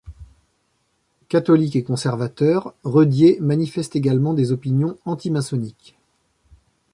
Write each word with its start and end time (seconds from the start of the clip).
Catholique 1.29 1.75
et 1.75 1.83
conservateur, 1.83 2.73
Redier 2.83 3.37
manifeste 3.39 3.95
également 3.95 4.33
des 4.33 4.51
opinions 4.51 4.97
antimaçonniques. 5.05 5.95